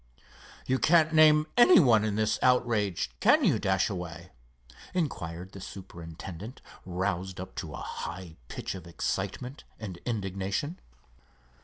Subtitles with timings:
[0.65, 4.31] "You can't name any one in this outrage; can you, Dashaway?"
[4.95, 10.79] inquired the superintendent, roused up to a high pitch of excitement and indignation.